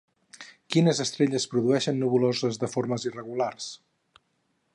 [0.75, 3.71] Quines estrelles produeixen nebuloses de formes irregulars?